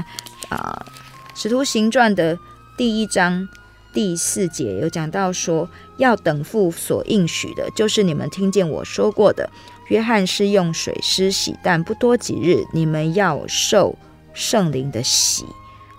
[0.48, 0.80] 啊。
[0.80, 0.86] 呃
[1.34, 2.38] 使徒行传的
[2.76, 3.48] 第一章
[3.92, 5.68] 第四节有讲到说，
[5.98, 9.50] 要等父所应许的，就是你们听见我说过的。
[9.88, 13.96] 约翰是用水施洗，但不多几日，你们要受
[14.32, 15.44] 圣灵的洗。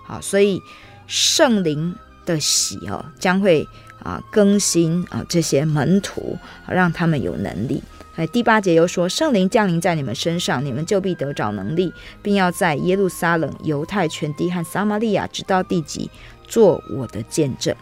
[0.04, 0.60] 好，所以
[1.06, 1.94] 圣灵
[2.26, 3.64] 的洗哦，将会
[4.02, 6.36] 啊更新啊这些门徒，
[6.66, 7.82] 让他们有能力。
[8.16, 11.92] 哎，第八节又说，圣灵降临在你们身上，你们就必得着能力，
[12.22, 16.08] 并要在耶路撒冷、犹太全地和撒玛利亚直到地极，
[16.46, 17.74] 做我的见证。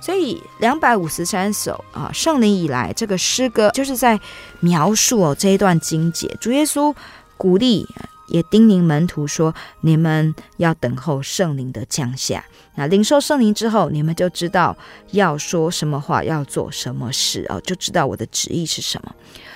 [0.00, 4.18] 所以两百五十三首啊，圣灵以来这个诗歌，就是在
[4.60, 6.28] 描述哦这一段经节。
[6.40, 6.94] 主耶稣
[7.36, 7.86] 鼓励
[8.28, 12.44] 也叮咛门徒说：你们要等候圣灵的降下。
[12.76, 14.76] 那领受圣灵之后，你们就知道
[15.10, 19.12] 要说什么话，要做什么事哦，就知道我的旨意是什么。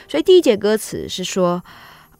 [0.08, 1.62] 所以第一节歌词是说，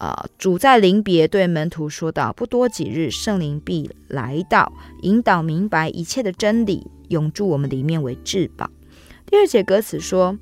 [0.03, 4.73] 呃，主在临别对门徒说道：“不多几日，圣灵必来到，
[5.03, 8.69] 引导明白一切的真理，永驻我们里面为至宝。”
[9.25, 10.37] 第二节歌词说，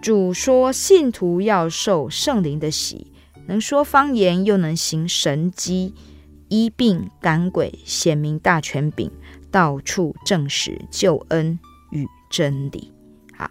[0.00, 3.08] 主说信徒要受圣灵的洗，
[3.48, 5.92] 能说方言，又能行神迹，
[6.46, 9.10] 医病赶鬼，显明大权柄，
[9.50, 11.58] 到处证实救恩
[11.90, 12.92] 与真理。
[13.36, 13.50] 好。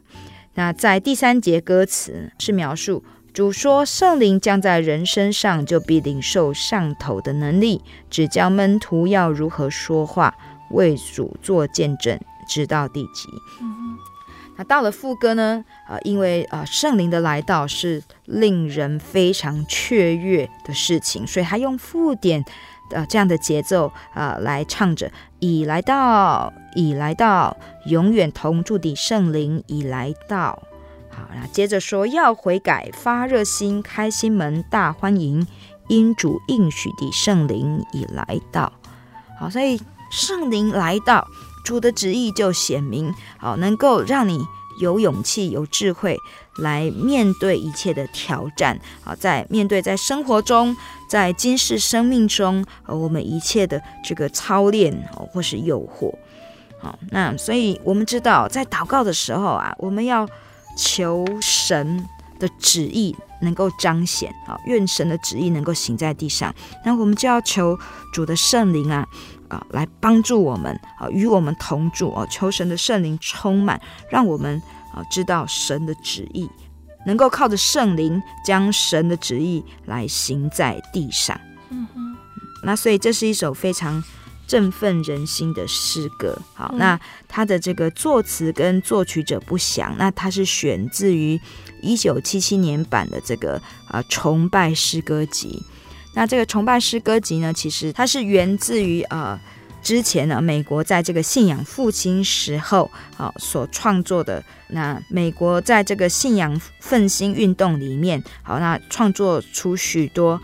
[0.57, 3.03] 那在第三节歌词是描述
[3.35, 10.33] 主说圣灵降在人身上，就必领受上头的能力，指教门徒要如何说话，
[10.71, 12.17] 为主做见证，
[12.47, 13.27] 直到地极。
[13.61, 13.97] 嗯、
[14.55, 15.65] 那到了副歌呢？
[15.89, 22.41] 呃，因为啊、呃、圣灵的来到是令人非常雀跃的事情，所以他用附点。
[22.91, 27.57] 呃，这样的节奏啊、来唱着已来到，已来到，
[27.87, 30.61] 永远同住的圣灵已来到。
[31.15, 35.47] 好，那接着说要悔改，发热心，开心门，大欢迎，
[35.87, 38.71] 因主应许的圣灵已来到。
[39.39, 39.79] 好，所以
[40.11, 41.25] 圣灵来到，
[41.63, 44.45] 主的旨意就显明，好，能够让你
[44.79, 46.17] 有勇气、有智慧
[46.57, 50.75] 来面对一切的挑战，啊，在面对在生活中，
[51.09, 54.93] 在今世生命中，呃，我们一切的这个操练，
[55.31, 56.13] 或是诱惑，
[56.79, 60.27] 好，那所以我们知道，在祷告的时候啊，我们要
[60.75, 62.05] 求神
[62.39, 66.53] 的旨意能够彰显，啊，愿神的旨意能够行在地上，
[66.83, 67.77] 那我们就要求
[68.13, 69.07] 主的圣灵啊。
[69.47, 74.59] 啊，来帮助我们啊，与我们同住啊，求神的圣灵充满，让我们
[74.91, 76.49] 啊知道神的旨意，
[77.05, 81.39] 能够靠着圣灵将神的旨意来行在地上。
[81.69, 82.17] 嗯哼，
[82.63, 84.03] 那所以这是一首非常
[84.47, 86.37] 振奋人心的诗歌。
[86.53, 91.39] 好，那它的这个作词跟作曲者不详，那它是选自于
[91.81, 95.61] 一九七七年版的这个啊崇拜诗歌集。
[96.13, 99.39] 那这个崇拜诗歌集呢，其实它是源自于呃
[99.83, 104.43] 之前呢，美国在这个信仰复兴时候啊、呃、所创作的。
[104.69, 110.41] 那美国在这个信仰复兴运动里面，好，那创作出许多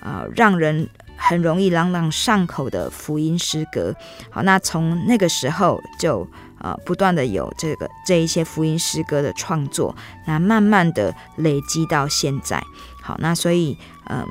[0.00, 0.88] 呃让人
[1.26, 3.94] 很容易朗朗上口的福音诗歌。
[4.30, 6.26] 好，那从那个时候就
[6.60, 9.94] 呃不断的有这个这一些福音诗歌的创作，
[10.26, 12.62] 那慢慢的累积到现在。
[13.02, 13.76] 好，那所以。
[14.06, 14.22] 嗯，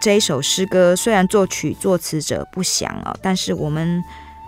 [0.00, 4.00] 这一首诗歌虽然作曲作词者不详哦，但是我们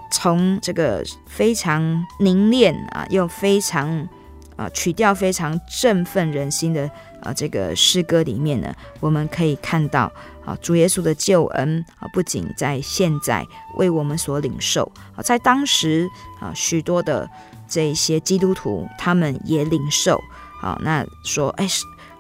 [0.09, 4.09] 从这个非常凝练啊，又非常
[4.55, 6.89] 啊曲调非常振奋人心的
[7.21, 10.13] 啊这个诗歌里面呢，我们可以看到
[10.49, 13.47] 啊主耶稣的救恩啊，不仅在现在
[13.77, 16.09] 为我们所领受啊，在当时
[16.41, 17.29] 啊许多的
[17.69, 20.19] 这些基督徒他们也领受
[20.63, 21.69] 啊，那说哎。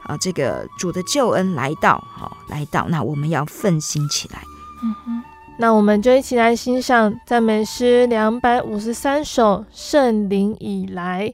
[0.04, 4.40] 啊，这个主的救恩来到，好，来到，那我们要奋心起来。
[4.82, 5.22] 嗯哼，
[5.58, 11.28] 那我们就一起来欣赏赞美诗两百五十三首《圣灵以来》。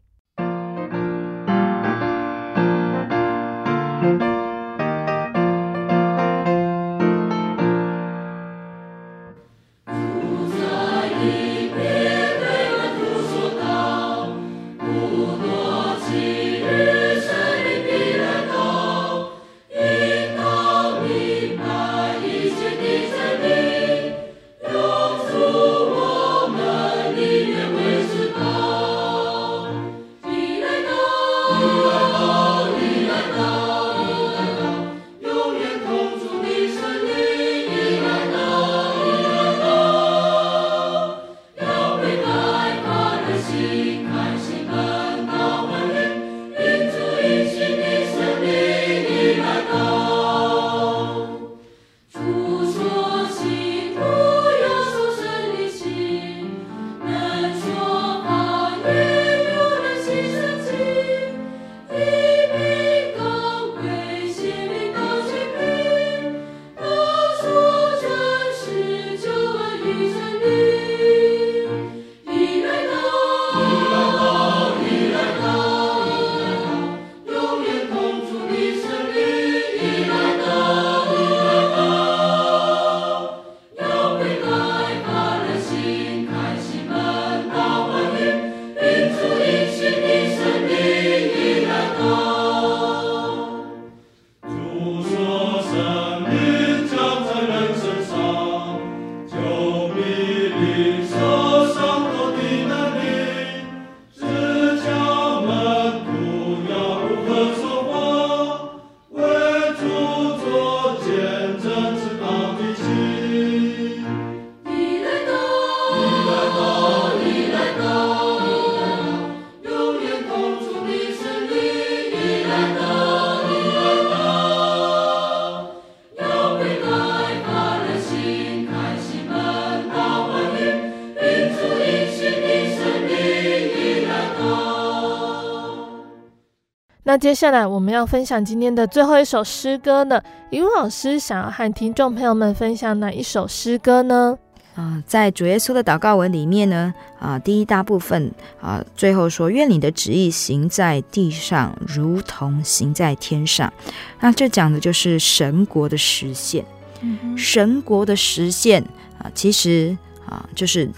[137.14, 144.36] 那接下来我们要分享今天的最后一首诗歌呢，雨露老师想要和听众朋友们分享哪一首诗歌呢？
[144.74, 148.26] 啊、呃，在主耶稣的祷告文里面呢，啊、呃，第一大部分
[148.60, 153.72] 啊、呃，最后说愿你的旨意行在地上，如同行在天上。
[154.18, 156.64] 那这讲的就是神国的实现。
[157.00, 158.82] 嗯、神国的实现
[159.18, 159.96] 啊、呃，其实
[160.26, 160.90] 啊、呃，就是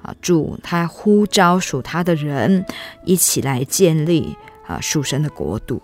[0.00, 2.64] 啊，主他呼召属他的人
[3.04, 4.36] 一起来建立。
[4.70, 5.82] 啊，属神的国度，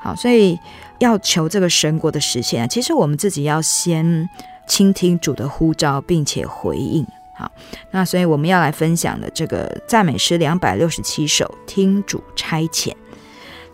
[0.00, 0.58] 好，所以
[0.98, 4.28] 要求这个神国的实现啊，其实我们自己要先
[4.66, 7.06] 倾听主的呼召，并且回应。
[7.36, 7.50] 好，
[7.92, 12.92] 那所以我们要来分享的这个赞美诗两百六十七首，听主差遣。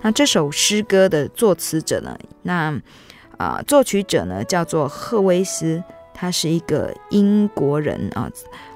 [0.02, 2.18] 那这首诗歌的作词者呢？
[2.42, 2.78] 那
[3.36, 5.82] 啊、作曲者呢叫做赫威斯，
[6.12, 8.30] 他是一个英国人啊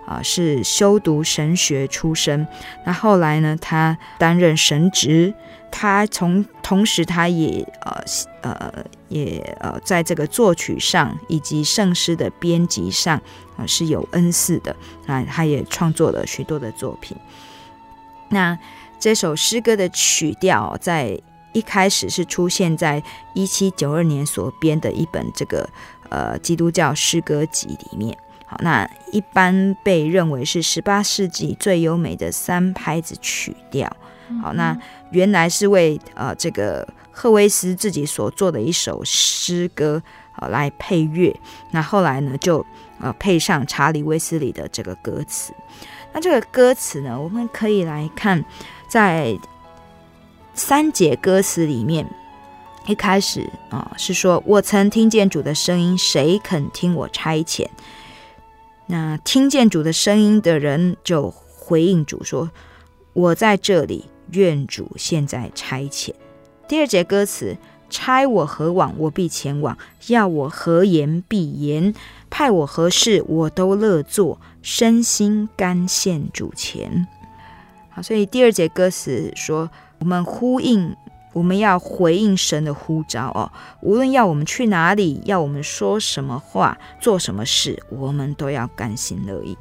[0.06, 2.46] 啊，是修读神学出身。
[2.84, 5.34] 那后来呢，他担任神职，
[5.76, 8.04] 他从同时他也呃
[8.42, 8.72] 呃
[9.08, 13.16] 也呃在这个作曲上以及圣诗的编辑上
[13.56, 14.74] 啊、呃、是有恩赐的
[15.08, 17.16] 啊，他也创作了许多的作品。
[18.28, 18.56] 那
[19.00, 21.20] 这首诗歌的曲调在
[21.52, 23.02] 一开始是出现在
[23.34, 25.68] 一七九二年所编的一本这个
[26.08, 28.16] 呃基督教诗歌集里面。
[28.46, 33.90] 好，那一般被认为是十八世纪最优美的三拍子曲调。
[34.42, 34.76] 好，那
[35.10, 40.02] 原来是为呃这个赫威斯自己所做的一首诗歌
[40.32, 41.34] 啊来配乐。
[41.70, 42.64] 那后来呢就
[43.00, 45.52] 呃配上查理威斯里的这个歌词。
[46.12, 48.44] 那这个歌词呢，我们可以来看。
[48.86, 49.36] 在
[50.54, 52.06] 三节歌词里面，
[52.86, 57.66] 一开始啊是说：“我曾听见主的声音，谁肯听我差遣？”
[58.86, 62.48] 那听见主的声音的人就回应主说
[63.14, 66.12] ：“我在这里，愿主现在差遣。”
[66.68, 67.56] 第二节歌词
[67.90, 69.76] ：“差我何往，我必前往；
[70.08, 71.94] 要我何言，必言；
[72.30, 77.06] 派我何事，我都乐做，身心甘献主前。”
[77.90, 79.70] 好，所以第二节歌词说，
[80.00, 80.96] 我们呼应，
[81.32, 83.52] 我们要回应神的呼召哦。
[83.82, 89.56] 无论要我们去哪里，要我们说什么话，做什么事，我们都要甘心乐意。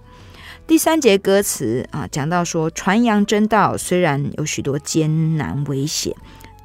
[0.66, 6.16] 第三节歌词啊，讲到说，传扬真道虽然有许多艰难危险，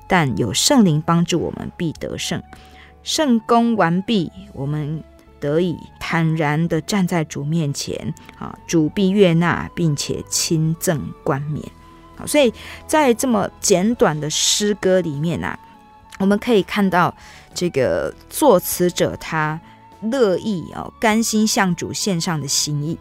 [0.07, 2.43] 但有圣灵帮助我们，必得胜。
[3.03, 5.03] 圣工完毕，我们。
[5.41, 11.65] 得以坦然地站在主面前，啊，主必悦纳，并且亲赠冠冕。
[12.17, 12.53] 好，所以
[12.89, 15.57] 在这么简短的诗歌里面啊，
[16.19, 17.15] 我们可以看到
[17.55, 19.61] 这个作词者他
[20.01, 22.99] 乐意哦，甘心向主献上的心意。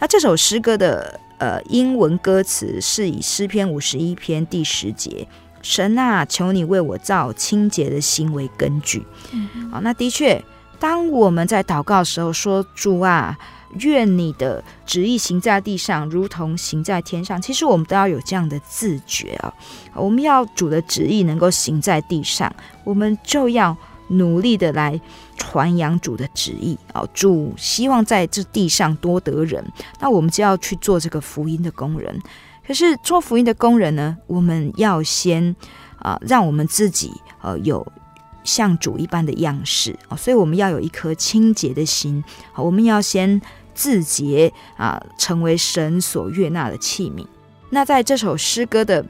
[0.00, 5.28] 那这首诗歌的呃英文歌词是以诗篇五十一篇第十节
[5.60, 10.42] ：“神啊，求你为我造清洁的心为根据。”嗯，好，那的确。
[10.78, 13.36] 当我们在祷告的时候说：“主啊，
[13.80, 19.52] 愿你的旨意行在地上，如同行在天上。”其实我们都要有这样的自觉啊！
[19.94, 22.50] 我们要主的旨意能够行在地上，
[22.82, 23.76] 我们就要
[24.08, 24.98] 努力的来
[25.40, 27.02] 传扬主的旨意啊！
[27.14, 29.64] 主希望在这地上多得人，
[29.98, 32.20] 那我们就要去做这个福音的工人。
[32.66, 35.56] 可是做福音的工人呢，我们要先
[35.98, 37.10] 啊，让我们自己
[37.40, 37.86] 呃有。
[38.42, 42.24] 像主一般的样式啊，所以我们要有一颗清洁的心。
[42.52, 43.40] 好，我们要先
[43.74, 47.24] 自洁啊，成为神所悦纳的器皿。
[47.68, 49.04] 那在这首诗歌的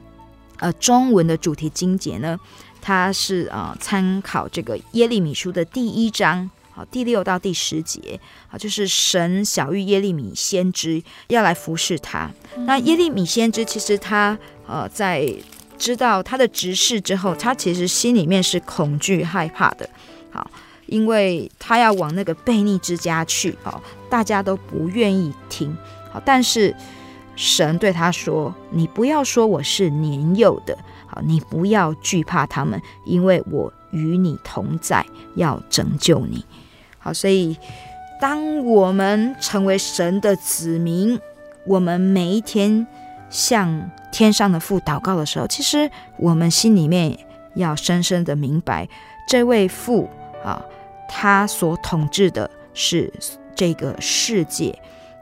[0.57, 2.37] 呃中文的主题经节呢，
[2.81, 8.19] 它是啊参考这个耶利米书的第一章，好，第六到第十节
[8.49, 12.31] 啊，就是神小玉耶利米先知要来服侍他。
[12.65, 15.33] 那耶利米先知其实他呃在。
[15.81, 19.89] 知道他的职事之后，他其实心里面是恐惧害怕的，
[20.29, 20.47] 好，
[20.85, 25.75] 因为他要往那个悖逆之家去，哦，大家都不愿意听，
[26.11, 26.71] 好，但是
[27.35, 30.77] 神对他说：“你不要说我是年幼的，
[31.13, 35.05] 好，你不要惧怕他们，因为我与你同在，
[35.35, 36.45] 要拯救你。”
[36.97, 37.57] 好，所以
[38.21, 41.19] 当我们成为神的子民，
[41.67, 42.87] 我们每一天
[43.29, 47.17] 向天上的父祷告的时候，其实我们心里面
[47.55, 48.87] 要深深的明白，
[49.27, 50.09] 这位父
[50.45, 50.63] 啊，
[51.09, 53.11] 他所统治的是
[53.53, 54.73] 这个世界。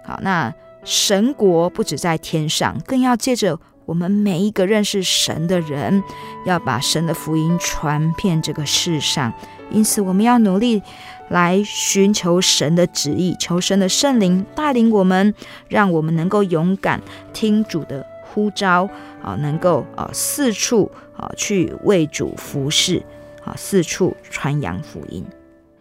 [0.05, 3.59] 好，那神国不止在天上，更要借着
[3.89, 6.03] 我们每一个认识神的人，
[6.45, 9.33] 要把神的福音传遍这个世上。
[9.71, 10.83] 因此，我们要努力
[11.29, 15.33] 来寻求神的旨意，求神的圣灵带领我们，
[15.67, 17.01] 让我们能够勇敢
[17.33, 18.05] 听主的。
[18.31, 18.87] 呼召
[19.23, 23.03] 啊，能够啊四处啊去为主服侍，
[23.43, 25.25] 啊四处传扬福音。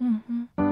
[0.00, 0.67] 嗯嗯。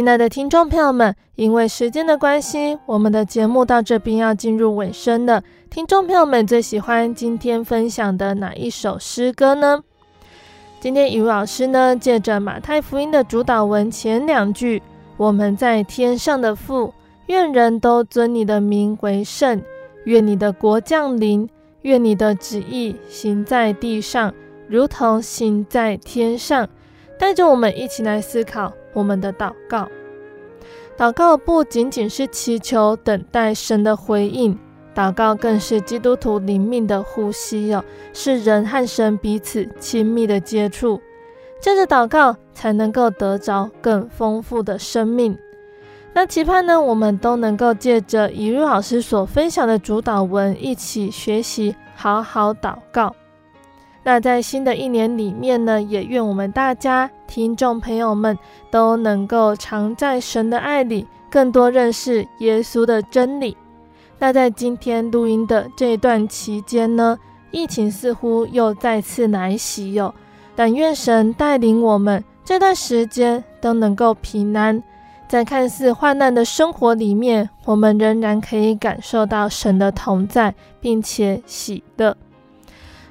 [0.00, 5.42] 亲爱的听众朋友们，因为时间的关系，我们的节目到这边要进入尾声了。
[5.68, 9.84] 听众朋友们最喜欢今天分享的哪一首诗歌呢？
[10.80, 14.82] 今天雨老师呢，借着马太福音的主祷文前两句
[15.18, 16.94] ：“我们在天上的父，
[17.26, 19.60] 愿人都尊你的名为圣，
[20.04, 21.46] 愿你的国降临，
[21.82, 24.32] 愿你的旨意行在地上，
[24.66, 26.66] 如同行在天上。”
[27.20, 28.72] 带着我们一起来思考。
[28.92, 29.88] 我们的祷告，
[30.96, 34.58] 祷告不仅仅是祈求、等待神的回应，
[34.94, 41.00] 祷告更是基督徒灵命的呼吸哦，是人和神彼此亲密的接触。
[41.60, 45.36] 借着祷告，才能够得着更丰富的生命。
[46.12, 53.14] 那期盼呢，我们都能够借着以如老师所分享的主祷文，一起学习，好好祷告。
[54.02, 58.36] 那在新的一年里面呢，也愿我们大家听众朋友们
[58.72, 63.56] 都能够常在神的爱里，更多认识耶稣的真理。
[64.18, 67.16] 那在今天录音的这一段期间呢，
[67.52, 70.12] 疫情似乎又再次来袭哟。
[70.56, 74.82] 但愿神带领我们这段时间都能够平安，
[75.28, 82.16] 在看似患难的生活里面，我们仍然可以感受到神的同在，并且喜乐。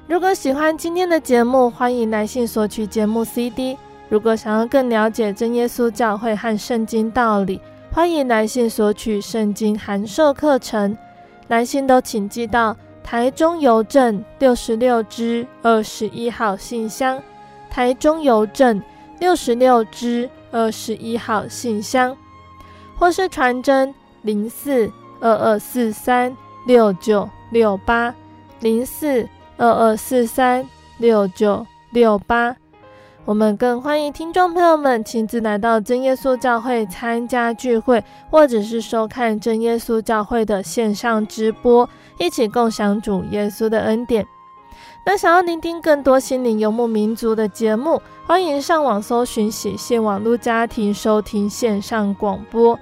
[0.06, 3.78] 如果喜欢今天的节目，欢迎来信索取节目 CD。
[4.10, 7.60] 如果想要更了解真耶稣教会和圣经道理，
[7.92, 10.98] 欢迎来信索取圣经函授课程。
[11.46, 17.22] 来信都请寄到台中邮政六十六支二十一号信箱，
[17.70, 18.82] 台中邮政
[19.20, 22.16] 六十六支二十一号信箱，
[22.98, 24.90] 或是传真零四
[25.20, 26.36] 二二四三
[26.66, 28.14] 六九六八
[28.58, 29.26] 零四。
[29.62, 32.56] 二二四三六九六八，
[33.30, 44.26] 我们更欢迎听众朋友们亲自来到真耶稣教会参加聚会，或者是收看真耶稣教会的线上直播，一起共享主耶稣的恩典。
[45.06, 52.76] 那想要聆听更多心灵游牧民族的节目，欢迎上网搜寻喜信网络家庭收听线上广播。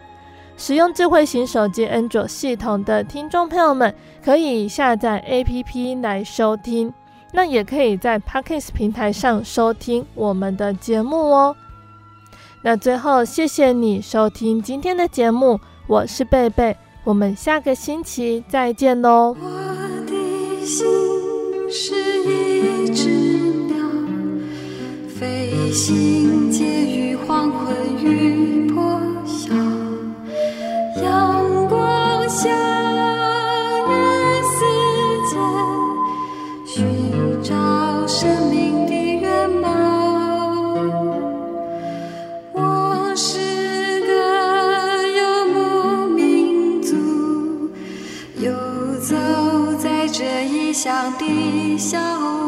[0.56, 3.94] 使用智慧型手机安卓系统的听众朋友们，
[4.24, 6.90] 可以下载 APP 来收听。
[7.32, 11.54] 那也可以在 Podcast 平台上收听我们的节目哦。
[12.62, 19.36] 那最后，谢谢你收听今天的节目，我是贝贝，我们下个星期再见喽。
[19.40, 19.48] 我
[20.06, 20.86] 的心
[21.70, 23.08] 是一只
[23.66, 23.76] 鸟，
[25.08, 29.54] 飞行介于黄昏与破晓。
[31.02, 32.48] 阳光下，
[50.88, 52.47] 样的小屋。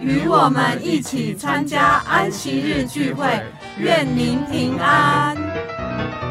[0.00, 3.26] 与我们一起参加安息日聚会。
[3.78, 6.25] 愿您平安。